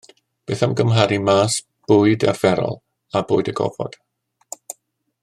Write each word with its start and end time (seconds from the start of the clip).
Beth 0.45 0.63
am 0.67 0.71
gymharu 0.79 1.19
màs 1.27 1.57
bwyd 1.91 2.25
arferol 2.33 2.75
â 3.21 3.25
bwyd 3.33 3.53
y 3.55 3.57
gofod? 3.61 4.03